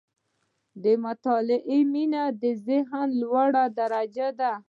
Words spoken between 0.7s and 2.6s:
•د مطالعې مینه، د